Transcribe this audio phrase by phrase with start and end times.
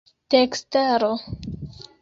[0.29, 1.11] tekstaro